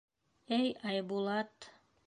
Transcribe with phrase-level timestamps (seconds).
[0.57, 1.55] Эй, Айбулат...